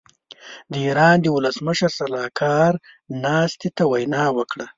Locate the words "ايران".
0.85-1.17